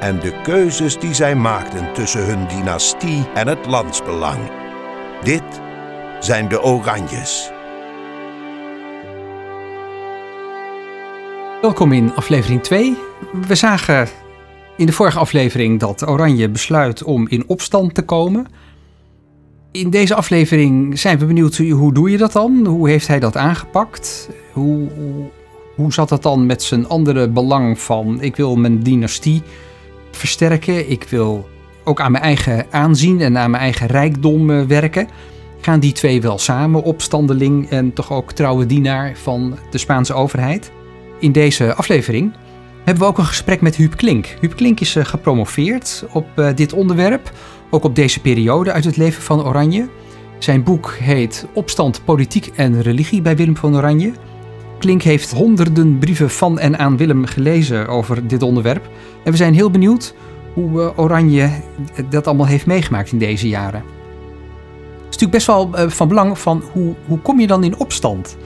[0.00, 4.38] En de keuzes die zij maakten tussen hun dynastie en het landsbelang.
[5.22, 5.42] Dit
[6.20, 7.50] zijn de Oranjes.
[11.60, 12.96] Welkom in aflevering 2.
[13.46, 14.08] We zagen
[14.76, 18.46] in de vorige aflevering dat Oranje besluit om in opstand te komen.
[19.72, 22.66] In deze aflevering zijn we benieuwd hoe doe je dat dan?
[22.66, 24.30] Hoe heeft hij dat aangepakt?
[24.52, 25.24] Hoe, hoe,
[25.74, 29.42] hoe zat dat dan met zijn andere belang van ik wil mijn dynastie
[30.18, 31.48] versterken, ik wil
[31.84, 35.08] ook aan mijn eigen aanzien en aan mijn eigen rijkdom eh, werken?
[35.60, 40.72] Gaan die twee wel samen, opstandeling en toch ook trouwe dienaar van de Spaanse overheid?
[41.20, 42.32] In deze aflevering
[42.84, 44.36] hebben we ook een gesprek met Huub Klink.
[44.40, 47.32] Huub Klink is eh, gepromoveerd op eh, dit onderwerp,
[47.70, 49.88] ook op deze periode uit het leven van Oranje.
[50.38, 54.12] Zijn boek heet Opstand, Politiek en Religie bij Willem van Oranje.
[54.78, 58.90] Klink heeft honderden brieven van en aan Willem gelezen over dit onderwerp.
[59.24, 60.14] En we zijn heel benieuwd
[60.54, 61.50] hoe eh, Oranje
[62.10, 63.82] dat allemaal heeft meegemaakt in deze jaren.
[63.82, 68.36] Het is natuurlijk best wel van belang van hoe, hoe kom je dan in opstand?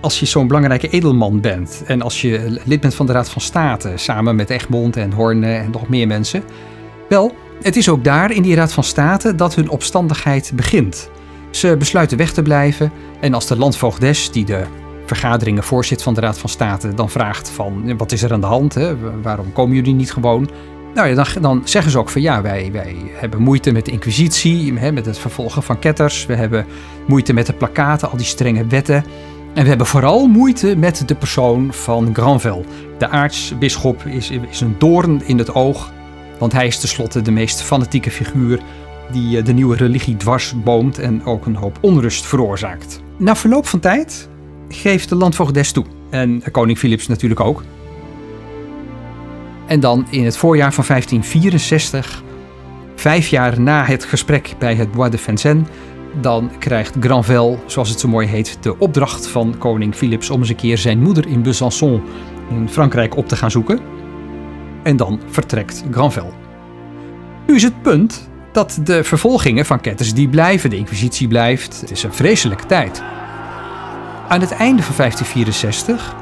[0.00, 3.42] als je zo'n belangrijke edelman bent en als je lid bent van de Raad van
[3.42, 6.42] State, samen met Egmond en Horne en nog meer mensen,
[7.08, 11.10] wel, het is ook daar in die Raad van State dat hun opstandigheid begint.
[11.50, 14.64] Ze besluiten weg te blijven en als de landvoogdes, die de
[15.16, 18.46] vergaderingen voorzit van de Raad van State, dan vraagt van wat is er aan de
[18.46, 18.96] hand, hè?
[19.22, 20.50] waarom komen jullie niet gewoon?
[20.94, 23.90] Nou ja, dan, dan, zeggen ze ook van ja, wij, wij hebben moeite met de
[23.90, 26.66] inquisitie, met het vervolgen van ketters, we hebben
[27.06, 29.04] moeite met de plakaten, al die strenge wetten.
[29.54, 32.64] En we hebben vooral moeite met de persoon van Granvelle.
[32.98, 35.92] De aartsbisschop is, is een doorn in het oog,
[36.38, 38.60] want hij is tenslotte de meest fanatieke figuur
[39.12, 43.00] die eh, de nieuwe religie dwarsboomt en ook een hoop onrust veroorzaakt.
[43.16, 44.28] Na verloop van tijd
[44.74, 45.84] geeft de landvoogdes toe.
[46.10, 47.62] En koning Philips natuurlijk ook.
[49.66, 52.22] En dan in het voorjaar van 1564,
[52.94, 55.68] vijf jaar na het gesprek bij het Bois de Vincennes,
[56.20, 60.48] dan krijgt Granvelle, zoals het zo mooi heet, de opdracht van koning Philips om eens
[60.48, 62.02] een keer zijn moeder in Besançon
[62.50, 63.80] in Frankrijk op te gaan zoeken.
[64.82, 66.32] En dan vertrekt Granvelle.
[67.46, 71.80] Nu is het punt dat de vervolgingen van ketters die blijven, de inquisitie blijft.
[71.80, 73.02] Het is een vreselijke tijd.
[74.30, 76.14] Aan het einde van 1564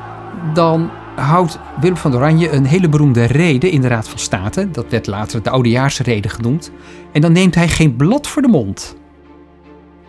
[0.54, 4.70] dan houdt Willem van Oranje een hele beroemde rede in de Raad van State.
[4.70, 6.70] Dat werd later de Oudejaarsrede genoemd.
[7.12, 8.96] En dan neemt hij geen blad voor de mond.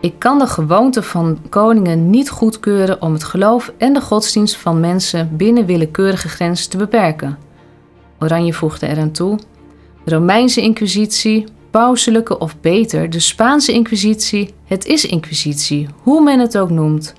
[0.00, 4.80] Ik kan de gewoonte van koningen niet goedkeuren om het geloof en de godsdienst van
[4.80, 7.38] mensen binnen willekeurige grenzen te beperken.
[8.18, 9.38] Oranje voegde eraan toe:
[10.04, 16.70] Romeinse Inquisitie, pauselijke of beter, de Spaanse Inquisitie, het is Inquisitie, hoe men het ook
[16.70, 17.18] noemt.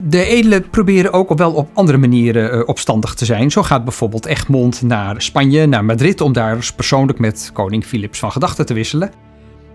[0.00, 3.50] De edelen proberen ook wel op andere manieren uh, opstandig te zijn.
[3.50, 8.32] Zo gaat bijvoorbeeld Egmond naar Spanje, naar Madrid, om daar persoonlijk met koning Philips van
[8.32, 9.10] gedachten te wisselen.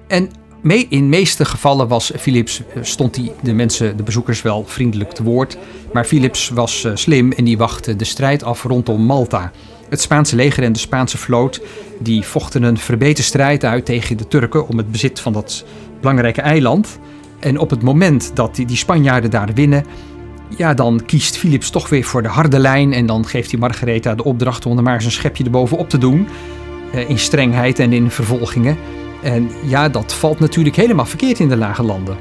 [0.08, 0.30] En
[0.70, 5.12] in de meeste gevallen was Philips, eh, stond hij de mensen, de bezoekers wel vriendelijk
[5.12, 5.58] te woord.
[5.94, 9.52] Maar Philips was eh, slim en die wachtte de strijd af rondom Malta.
[9.90, 11.62] Het Spaanse leger en de Spaanse vloot
[12.00, 15.66] die vochten een verbeterde strijd uit tegen de Turken om het bezit van dat
[16.00, 17.00] belangrijke eiland.
[17.44, 19.86] En op het moment dat die, die Spanjaarden daar winnen,
[20.58, 22.94] ja, dan kiest Philips toch weer voor de harde lijn.
[22.94, 25.98] En dan geeft hij Margaretha de opdracht om er maar eens een schepje erbovenop te
[25.98, 26.28] doen.
[26.94, 28.78] Eh, in strengheid en in vervolgingen.
[29.24, 32.18] En ja, dat valt natuurlijk helemaal verkeerd in de lage landen.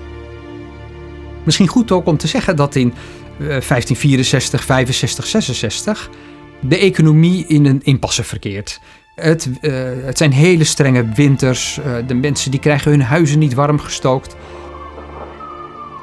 [1.43, 2.94] Misschien goed ook om te zeggen dat in
[3.38, 6.11] 1564, 65, 66
[6.61, 8.81] de economie in een impasse verkeert.
[9.15, 9.72] Het, uh,
[10.05, 11.79] het zijn hele strenge winters.
[11.79, 14.37] Uh, de mensen die krijgen hun huizen niet warm gestookt.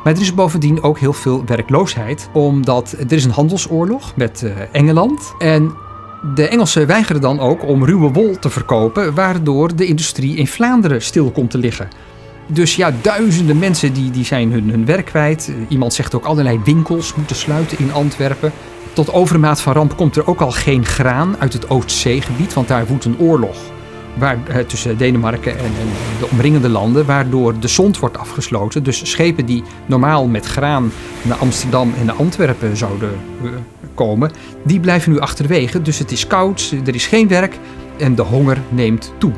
[0.09, 4.51] Maar er is bovendien ook heel veel werkloosheid, omdat er is een handelsoorlog met uh,
[4.71, 5.33] Engeland.
[5.39, 5.75] En
[6.35, 11.01] de Engelsen weigeren dan ook om ruwe wol te verkopen, waardoor de industrie in Vlaanderen
[11.01, 11.87] stil komt te liggen.
[12.47, 15.51] Dus ja, duizenden mensen die, die zijn hun, hun werk kwijt.
[15.67, 18.51] Iemand zegt ook allerlei winkels moeten sluiten in Antwerpen.
[18.93, 22.87] Tot overmaat van ramp komt er ook al geen graan uit het Oostzeegebied, want daar
[22.87, 23.57] woedt een oorlog
[24.21, 25.87] eh, tussen Denemarken en, en,
[26.19, 28.83] de omringende landen, waardoor de zond wordt afgesloten.
[28.83, 33.11] Dus schepen die normaal met graan naar Amsterdam en naar Antwerpen zouden
[33.43, 33.49] eh,
[33.93, 34.31] komen,
[34.63, 35.81] die blijven nu achterwege.
[35.81, 37.57] Dus het is koud, er is geen werk
[37.97, 39.31] en de honger neemt toe.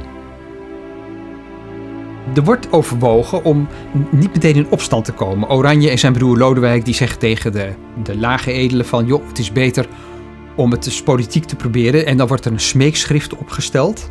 [2.36, 3.68] Er wordt overwogen om
[4.10, 5.50] niet meteen in opstand te komen.
[5.50, 7.70] Oranje en zijn broer Lodewijk die zeggen tegen de,
[8.04, 9.06] de lage edelen van...
[9.06, 9.88] joh, het is beter
[10.56, 12.06] om het dus politiek te proberen.
[12.06, 14.10] En dan wordt er een smeekschrift opgesteld.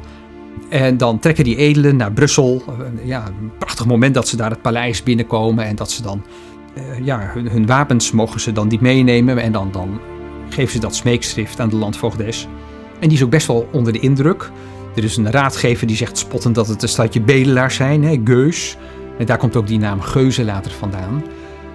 [0.68, 2.62] En dan trekken die edelen naar Brussel.
[3.04, 5.64] Ja, een prachtig moment dat ze daar het paleis binnenkomen.
[5.64, 6.22] En dat ze dan
[6.74, 9.38] uh, ja, hun, hun, wapens mogen ze dan niet meenemen.
[9.38, 10.00] En dan, dan
[10.48, 12.48] geven ze dat smeekschrift aan de landvoogdes.
[13.00, 14.50] En die is ook best wel onder de indruk.
[14.96, 18.76] Er is een raadgever die zegt spottend dat het een stadje bedelaars zijn, hè, Geus.
[19.18, 21.22] En daar komt ook die naam Geuze later vandaan.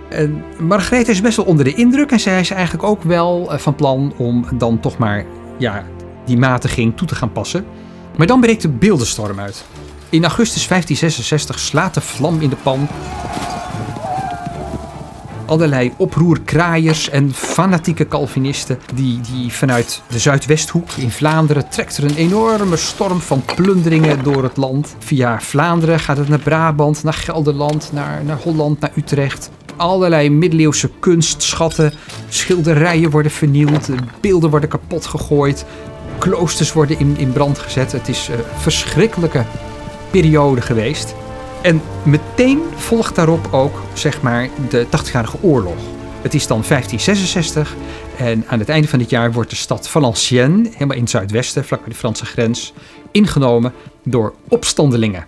[0.10, 3.58] En Margarethe is best wel onder de indruk en zij is eigenlijk ook wel eh,
[3.58, 5.26] van plan om dan toch maar
[5.58, 5.84] ja,
[6.26, 7.66] die matiging toe te gaan passen.
[8.18, 9.66] Maar dan breekt de beeldenstorm uit.
[10.10, 12.88] In augustus 1566 slaat de vlam in de pan
[15.46, 22.16] allerlei oproerkraaiers en fanatieke Calvinisten die, die vanuit de Zuidwesthoek in Vlaanderen trekt er een
[22.16, 24.96] enorme storm van plunderingen door het land.
[25.00, 29.50] Via Vlaanderen gaat het naar Brabant, naar Gelderland, naar, naar Holland, naar Utrecht.
[29.76, 31.94] Allerlei middeleeuwse kunstschatten,
[32.30, 33.90] schilderijen worden vernield,
[34.20, 35.66] beelden worden kapot gegooid,
[36.18, 37.92] kloosters worden in, in brand gezet.
[37.92, 39.46] Het is een verschrikkelijke
[40.12, 41.16] periode geweest.
[41.62, 45.78] En meteen volgt daarop ook zeg maar, de 80-jarige oorlog.
[46.22, 47.76] Het is dan 1566
[48.18, 51.66] en aan het einde van dit jaar wordt de stad Valenciennes, helemaal in het zuidwesten,
[51.66, 52.74] vlak bij de Franse grens,
[53.12, 53.74] ingenomen
[54.04, 55.28] door opstandelingen.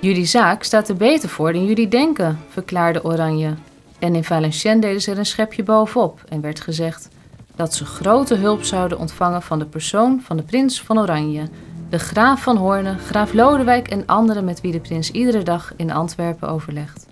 [0.00, 3.54] Jullie zaak staat er beter voor dan jullie denken, verklaarde Oranje.
[3.98, 7.08] En in Valenciennes deden ze er een schepje bovenop en werd gezegd
[7.56, 11.48] dat ze grote hulp zouden ontvangen van de persoon van de prins van Oranje,
[11.90, 15.90] de graaf van Hoorne, graaf Lodewijk en anderen met wie de prins iedere dag in
[15.92, 17.06] Antwerpen overlegt.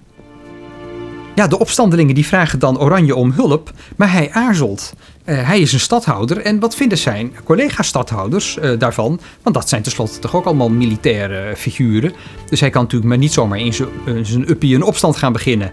[1.35, 4.93] Ja, de opstandelingen die vragen dan Oranje om hulp, maar hij aarzelt.
[5.25, 9.21] Uh, hij is een stadhouder en wat vinden zijn collega-stadhouders uh, daarvan?
[9.43, 12.13] Want dat zijn tenslotte toch ook allemaal militaire figuren.
[12.51, 15.71] Dus hij kan natuurlijk maar niet zomaar in zijn uh, uppie een opstand gaan beginnen.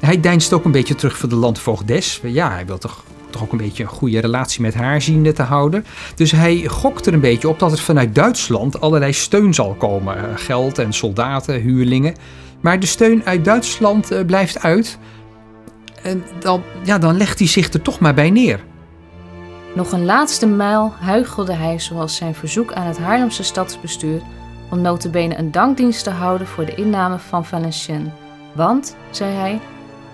[0.00, 2.20] Hij deinst ook een beetje terug voor de landvoogdes.
[2.22, 3.04] Ja, hij wil toch
[3.36, 5.84] toch ook een beetje een goede relatie met haar zien te houden.
[6.14, 10.16] Dus hij gokt er een beetje op dat er vanuit Duitsland allerlei steun zal komen.
[10.16, 12.14] Eh, geld en soldaten, huurlingen.
[12.60, 14.98] Maar de steun uit Duitsland uh, blijft uit.
[16.02, 18.60] En dan, ja, dan legt hij zich er toch maar bij neer.
[19.74, 24.22] Nog een laatste mijl huigelde hij zoals zijn verzoek aan het Haarlemse stadsbestuur
[24.70, 28.12] om notabene een dankdienst te houden voor de inname van Valenciennes.
[28.54, 29.60] Want, zei hij,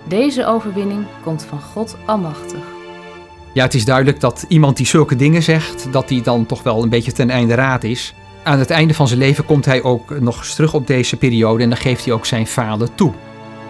[0.07, 2.72] deze overwinning komt van God Almachtig.
[3.53, 6.83] Ja, het is duidelijk dat iemand die zulke dingen zegt, dat hij dan toch wel
[6.83, 8.13] een beetje ten einde raad is.
[8.43, 11.63] Aan het einde van zijn leven komt hij ook nog eens terug op deze periode
[11.63, 13.13] en dan geeft hij ook zijn falen toe.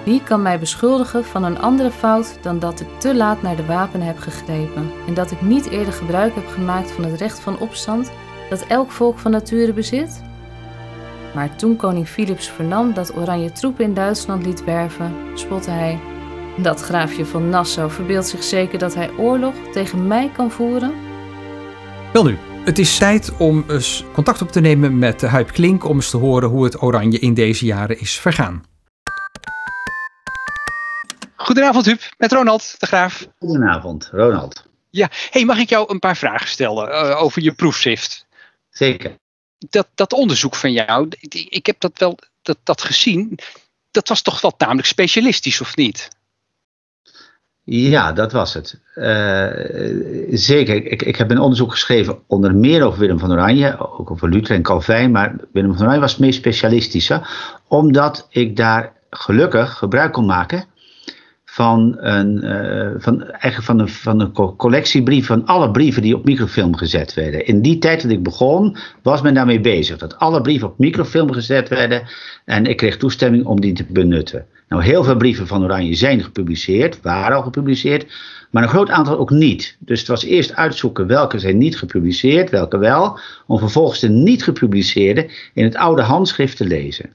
[0.04, 3.66] Wie kan mij beschuldigen van een andere fout dan dat ik te laat naar de
[3.66, 7.60] wapenen heb gegrepen en dat ik niet eerder gebruik heb gemaakt van het recht van
[7.60, 8.12] opstand
[8.50, 10.22] dat elk volk van nature bezit?
[11.34, 16.00] Maar toen koning Philips vernam dat Oranje troepen in Duitsland liet werven, spotte hij
[16.58, 20.94] dat graafje van Nassau verbeeldt zich zeker dat hij oorlog tegen mij kan voeren?
[22.14, 25.84] Wel nu, het is tijd om eens contact op te nemen met de Huip Klink
[25.84, 28.64] om eens te horen hoe het Oranje in deze jaren is vergaan.
[31.36, 33.28] Goedenavond Huub, met Ronald de Graaf.
[33.40, 34.66] Goedenavond, Ronald.
[34.90, 38.26] Ja, hey, mag ik jou een paar vragen stellen uh, over je proefschrift?
[38.70, 39.16] Zeker.
[39.58, 41.08] Dat, dat onderzoek van jou,
[41.50, 43.40] ik heb dat wel dat, dat gezien,
[43.92, 46.10] dat was toch wel tamelijk specialistisch, of niet?
[47.66, 48.80] Ja, dat was het.
[48.96, 49.48] Uh,
[50.32, 50.76] zeker.
[50.76, 54.56] Ik, ik heb een onderzoek geschreven onder meer over Willem van Oranje, ook over Luther
[54.56, 57.22] en Calvijn, maar Willem van Oranje was het meest specialistische,
[57.68, 60.66] omdat ik daar gelukkig gebruik kon maken
[61.46, 66.26] van een, uh, van, eigenlijk van een, van een collectiebrief van alle brieven die op
[66.26, 67.46] microfilm gezet werden.
[67.46, 69.98] In die tijd dat ik begon, was men daarmee bezig.
[69.98, 72.04] Dat alle brieven op microfilm gezet werden
[72.46, 74.46] en ik kreeg toestemming om die te benutten.
[74.74, 78.06] Nou, heel veel brieven van Oranje zijn gepubliceerd, waren al gepubliceerd,
[78.50, 79.76] maar een groot aantal ook niet.
[79.80, 84.44] Dus het was eerst uitzoeken welke zijn niet gepubliceerd, welke wel, om vervolgens de niet
[84.44, 87.14] gepubliceerde in het oude handschrift te lezen.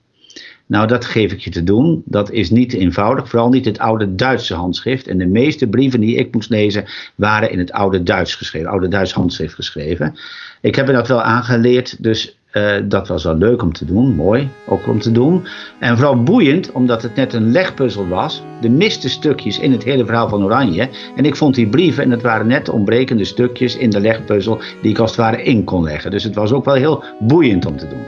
[0.66, 2.02] Nou, dat geef ik je te doen.
[2.04, 5.06] Dat is niet eenvoudig, vooral niet het oude Duitse handschrift.
[5.06, 6.84] En de meeste brieven die ik moest lezen
[7.14, 10.18] waren in het oude Duits geschreven, oude Duits handschrift geschreven.
[10.60, 14.14] Ik heb er dat wel aangeleerd, dus uh, dat was wel leuk om te doen,
[14.14, 15.46] mooi ook om te doen.
[15.78, 18.42] En vooral boeiend, omdat het net een legpuzzel was.
[18.60, 20.88] De miste stukjes in het hele verhaal van Oranje.
[21.16, 24.90] En ik vond die brieven, en het waren net ontbrekende stukjes in de legpuzzel, die
[24.90, 26.10] ik als het ware in kon leggen.
[26.10, 28.04] Dus het was ook wel heel boeiend om te doen,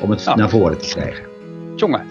[0.00, 1.24] om het naar voren te krijgen.
[1.76, 2.02] Jongen,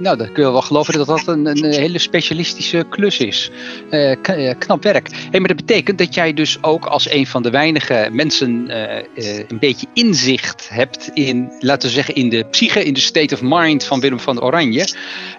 [0.00, 3.50] Nou, dat kun je wel geloven dat dat een, een hele specialistische klus is.
[3.90, 4.16] Uh,
[4.58, 5.08] knap werk.
[5.30, 8.96] Hey, maar dat betekent dat jij dus ook als een van de weinige mensen uh,
[8.96, 13.34] uh, een beetje inzicht hebt in, laten we zeggen, in de psyche, in de state
[13.34, 14.78] of mind van Willem van Oranje.
[14.78, 14.86] Ja.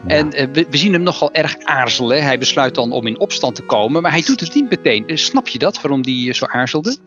[0.07, 2.23] En we, we, zien hem nogal erg aarzelen.
[2.23, 5.03] Hij besluit dan om in opstand te komen, maar hij doet het niet meteen.
[5.17, 6.97] snap je dat, waarom hij zo aarzelde?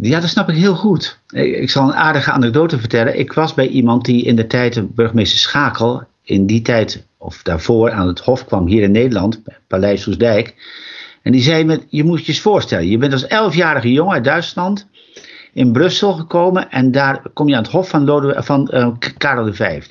[0.00, 1.18] Ja, dat snap ik heel goed.
[1.32, 3.18] Ik zal een aardige anekdote vertellen.
[3.18, 7.90] Ik was bij iemand die in de tijd, burgemeester Schakel, in die tijd of daarvoor
[7.90, 10.54] aan het Hof kwam hier in Nederland, Paleis Soesdijk.
[11.22, 14.24] En die zei me, je moet je eens voorstellen, je bent als elfjarige jongen uit
[14.24, 14.86] Duitsland
[15.52, 19.82] in Brussel gekomen en daar kom je aan het Hof van, van uh, Karel V.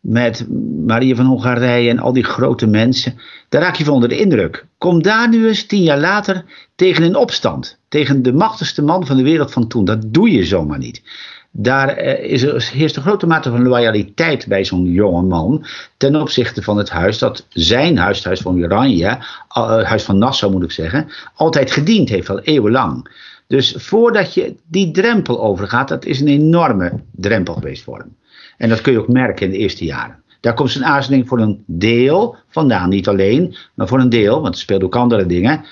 [0.00, 0.46] Met
[0.86, 3.18] Maria van Hongarije en al die grote mensen.
[3.48, 4.66] Daar raak je van onder de indruk.
[4.78, 6.44] Kom daar nu eens tien jaar later
[6.74, 7.78] tegen een opstand.
[7.88, 9.84] Tegen de machtigste man van de wereld van toen.
[9.84, 11.02] Dat doe je zomaar niet.
[11.50, 15.66] Daar uh, is er, heerst een grote mate van loyaliteit bij zo'n jonge man
[15.96, 20.18] ten opzichte van het huis dat zijn huis, het huis van Oranje, het huis van
[20.18, 23.10] Nassau moet ik zeggen, altijd gediend heeft, al eeuwenlang.
[23.46, 28.16] Dus voordat je die drempel overgaat, dat is een enorme drempel geweest voor hem.
[28.56, 30.22] En dat kun je ook merken in de eerste jaren.
[30.40, 34.54] Daar komt zijn aarzeling voor een deel vandaan, niet alleen, maar voor een deel, want
[34.54, 35.64] er speelt ook andere dingen.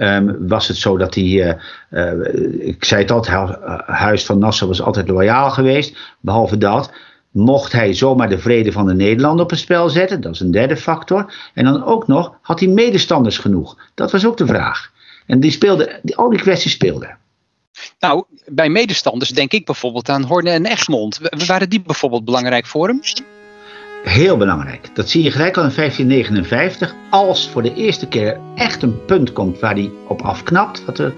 [0.00, 1.52] Um, was het zo dat hij, uh,
[1.90, 5.96] uh, ik zei het altijd, Huis van Nassau was altijd loyaal geweest.
[6.20, 6.92] Behalve dat,
[7.30, 10.50] mocht hij zomaar de vrede van de Nederlanden op het spel zetten, dat is een
[10.50, 11.34] derde factor.
[11.54, 13.76] En dan ook nog, had hij medestanders genoeg?
[13.94, 14.92] Dat was ook de vraag.
[15.26, 17.18] En die speelde, al die kwesties speelden.
[17.98, 21.20] Nou, bij medestanders denk ik bijvoorbeeld aan Horne en Egmond.
[21.46, 23.00] Waren die bijvoorbeeld belangrijk voor hem?
[24.02, 24.90] Heel belangrijk.
[24.92, 26.94] Dat zie je gelijk al in 1559.
[27.10, 31.12] Als voor de eerste keer echt een punt komt waar hij op afknapt, wat de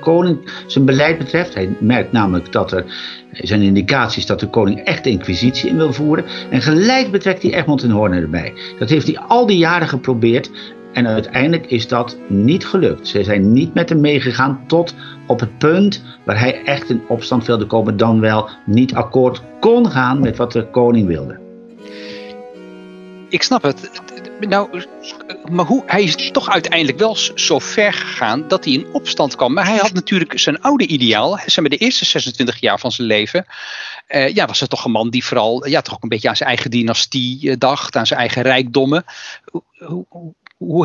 [0.00, 1.54] koning zijn beleid betreft.
[1.54, 2.84] Hij merkt namelijk dat er
[3.32, 6.24] zijn indicaties dat de koning echt de inquisitie in wil voeren.
[6.50, 8.52] En gelijk betrekt hij Egmond en Horne erbij.
[8.78, 10.50] Dat heeft hij al die jaren geprobeerd.
[10.92, 13.08] En uiteindelijk is dat niet gelukt.
[13.08, 14.94] Ze zijn niet met hem meegegaan tot
[15.26, 19.90] op het punt waar hij echt in opstand wilde komen, dan wel niet akkoord kon
[19.90, 21.41] gaan met wat de koning wilde
[23.32, 23.90] ik snap het.
[24.40, 24.84] Nou,
[25.50, 29.52] maar hoe, hij is toch uiteindelijk wel zo ver gegaan dat hij in opstand kwam.
[29.52, 31.38] Maar hij had natuurlijk zijn oude ideaal.
[31.46, 33.46] Zeg maar de eerste 26 jaar van zijn leven.
[34.08, 36.36] Uh, ja, was het toch een man die vooral ja, toch ook een beetje aan
[36.36, 37.96] zijn eigen dynastie uh, dacht.
[37.96, 39.04] Aan zijn eigen rijkdommen.
[39.44, 40.34] Hoe, hoe,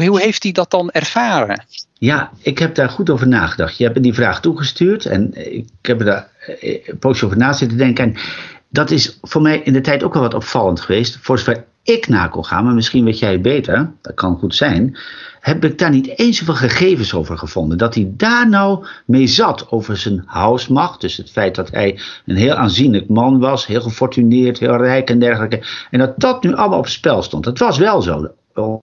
[0.03, 1.65] hoe, heeft hij dat dan ervaren?
[1.93, 3.77] Ja, ik heb daar goed over nagedacht.
[3.77, 5.05] Je hebt die vraag toegestuurd.
[5.05, 6.27] En ik heb er
[6.59, 8.03] eh, een poosje over na zitten denken.
[8.03, 8.21] En
[8.69, 11.17] dat is voor mij in de tijd ook wel wat opvallend geweest.
[11.21, 11.39] Voor
[11.87, 14.97] ik na kon gaan, maar misschien weet jij beter, dat kan goed zijn,
[15.39, 17.77] heb ik daar niet eens zoveel gegevens over gevonden.
[17.77, 21.01] Dat hij daar nou mee zat over zijn huismacht.
[21.01, 25.19] Dus het feit dat hij een heel aanzienlijk man was, heel gefortuneerd, heel rijk en
[25.19, 25.63] dergelijke.
[25.91, 27.43] En dat dat nu allemaal op spel stond.
[27.43, 28.31] Dat was wel zo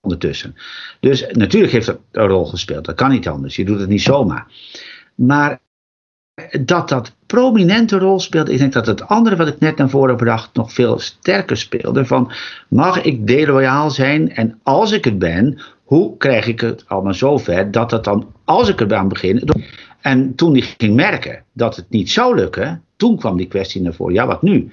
[0.00, 0.54] ondertussen.
[1.00, 2.84] Dus natuurlijk heeft dat een rol gespeeld.
[2.84, 3.56] Dat kan niet anders.
[3.56, 4.46] Je doet het niet zomaar.
[5.14, 5.60] Maar
[6.60, 8.52] dat dat prominente rol speelde.
[8.52, 12.04] Ik denk dat het andere wat ik net naar voren bracht nog veel sterker speelde.
[12.04, 12.32] Van
[12.68, 17.70] mag ik deloyaal zijn en als ik het ben, hoe krijg ik het allemaal zover
[17.70, 19.48] dat dat dan, als ik er aan begin.
[20.00, 23.94] En toen ik ging merken dat het niet zou lukken, toen kwam die kwestie naar
[23.94, 24.14] voren.
[24.14, 24.70] Ja, wat nu?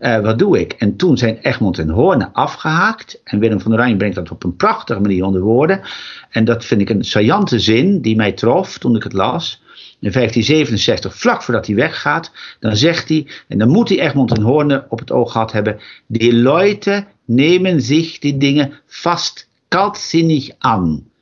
[0.00, 0.72] Uh, wat doe ik?
[0.72, 3.20] En toen zijn Egmond en Hoorn afgehaakt.
[3.24, 5.80] En Willem van Oranje brengt dat op een prachtige manier onder woorden.
[6.30, 9.62] En dat vind ik een saillante zin die mij trof toen ik het las
[10.04, 14.42] in 1567, vlak voordat hij weggaat, dan zegt hij, en dan moet hij Egmond en
[14.42, 21.12] Hoorne op het oog gehad hebben, die Leute nemen zich die dingen vast kaltzinnig aan.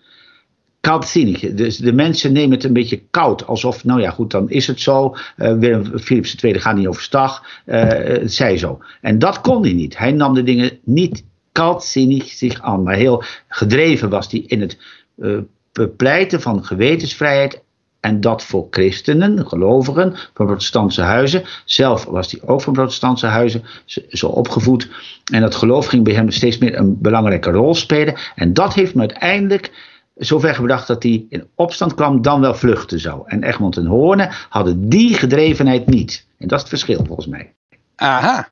[0.80, 4.66] Koudzinnig, dus de mensen nemen het een beetje koud, alsof, nou ja goed, dan is
[4.66, 5.16] het zo.
[5.36, 8.78] Uh, Willem Philips II gaat niet overstag, uh, het zij zo.
[9.00, 9.98] En dat kon hij niet.
[9.98, 14.78] Hij nam de dingen niet koudzinnig zich aan, maar heel gedreven was hij in het
[15.16, 15.38] uh,
[15.72, 17.62] bepleiten van gewetensvrijheid
[18.02, 21.44] en dat voor christenen, gelovigen van protestantse huizen.
[21.64, 23.64] Zelf was hij ook van protestantse huizen,
[24.08, 24.88] zo opgevoed.
[25.32, 28.14] En dat geloof ging bij hem steeds meer een belangrijke rol spelen.
[28.34, 29.72] En dat heeft me uiteindelijk
[30.16, 33.22] zover gebracht dat hij in opstand kwam, dan wel vluchten zou.
[33.26, 36.26] En Egmond en Hoorne hadden die gedrevenheid niet.
[36.38, 37.54] En dat is het verschil volgens mij.
[37.96, 38.48] Aha.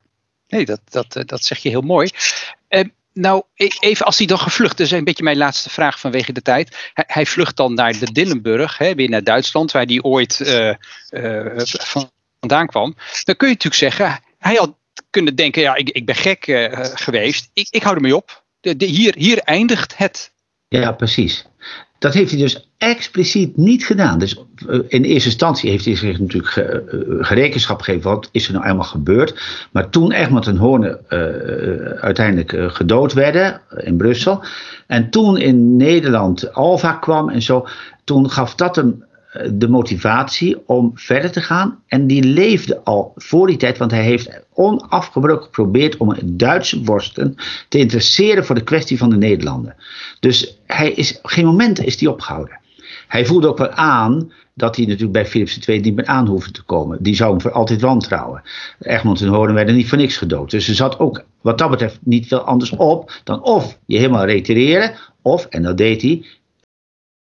[0.47, 2.09] Nee, dat, dat, dat zeg je heel mooi.
[2.69, 5.99] Uh, nou, e-, even als hij dan gevlucht, dat is een beetje mijn laatste vraag
[5.99, 6.91] vanwege de tijd.
[6.93, 10.73] Hij, hij vlucht dan naar de Dillenburg, hè, weer naar Duitsland, waar hij ooit uh,
[11.09, 11.63] uh,
[12.39, 12.95] vandaan kwam.
[13.23, 14.73] Dan kun je natuurlijk zeggen, hij had
[15.09, 18.43] kunnen denken, ja, ik, ik ben gek uh, geweest, ik, ik hou ermee op.
[18.59, 20.31] De, hier, hier eindigt het.
[20.67, 21.45] Ja, precies.
[21.99, 24.19] Dat heeft hij dus expliciet niet gedaan.
[24.19, 24.35] Dus
[24.67, 26.77] eh, in eerste instantie heeft hij zich natuurlijk eh,
[27.19, 28.11] gerekenschap gegeven.
[28.11, 29.41] Wat is er nou eenmaal gebeurd?
[29.71, 31.19] Maar toen Egmond en Hoorn uh,
[31.99, 34.43] uiteindelijk gedood werden in Brussel.
[34.87, 37.67] En toen in Nederland Alva kwam en zo.
[38.03, 39.03] Toen gaf dat hem
[39.53, 41.83] de motivatie om verder te gaan.
[41.87, 47.35] En die leefde al voor die tijd, want hij heeft onafgebroken geprobeerd om Duitse worsten
[47.69, 49.75] te interesseren voor de kwestie van de Nederlanden.
[50.19, 52.59] Dus hij is, geen moment is hij opgehouden.
[53.07, 56.51] Hij voelde ook wel aan dat hij natuurlijk bij Philips II niet meer aan hoefde
[56.51, 57.03] te komen.
[57.03, 58.41] Die zou hem voor altijd wantrouwen.
[58.79, 60.51] Egmond en Hoorn werden niet voor niks gedood.
[60.51, 64.25] Dus er zat ook wat dat betreft niet veel anders op dan of je helemaal
[64.25, 66.25] retireren, of, en dat deed hij,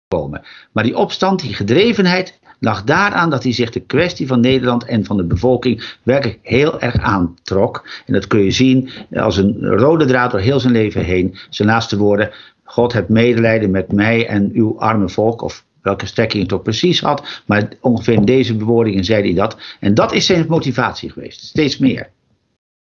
[0.10, 0.42] komen.
[0.72, 5.06] Maar die opstand, die gedrevenheid, lag daaraan dat hij zich de kwestie van Nederland en
[5.06, 7.88] van de bevolking werkelijk heel erg aantrok.
[8.06, 11.38] En dat kun je zien als een rode draad door heel zijn leven heen.
[11.50, 12.32] Zijn laatste woorden:
[12.64, 15.42] God heeft medelijden met mij en uw arme volk.
[15.42, 17.42] Of welke strekking het ook precies had.
[17.46, 19.58] Maar ongeveer in deze bewoordingen zei hij dat.
[19.80, 21.42] En dat is zijn motivatie geweest.
[21.42, 22.10] Steeds meer.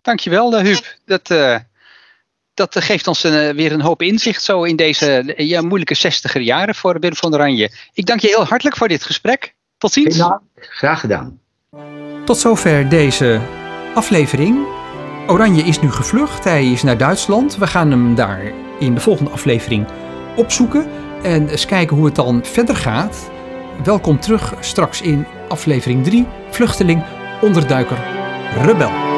[0.02, 0.96] Dankjewel, Huub.
[1.04, 1.56] Dat, uh,
[2.54, 5.94] dat geeft ons een, eh, weer een hoop inzicht zo in deze eh, ja, moeilijke
[5.94, 7.70] zestiger jaren voor Willem van Oranje.
[7.92, 9.54] Ik dank je heel hartelijk voor dit gesprek.
[9.78, 10.16] Tot ziens.
[10.16, 11.40] Ja, graag gedaan.
[12.24, 13.40] Tot zover deze
[13.94, 14.66] aflevering.
[15.26, 16.44] Oranje is nu gevlucht.
[16.44, 17.56] Hij is naar Duitsland.
[17.56, 19.86] We gaan hem daar in de volgende aflevering
[20.36, 20.90] opzoeken.
[21.22, 23.30] En eens kijken hoe het dan verder gaat.
[23.84, 26.26] Welkom terug straks in aflevering 3.
[26.50, 27.04] Vluchteling,
[27.40, 27.98] onderduiker,
[28.56, 29.13] rebel.